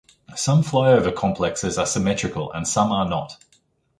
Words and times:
Some 0.35 0.63
flyover 0.63 1.15
complexes 1.15 1.77
are 1.77 1.85
symmetrical 1.85 2.51
and 2.53 2.67
some 2.67 2.91
are 2.91 3.07
not. 3.07 3.37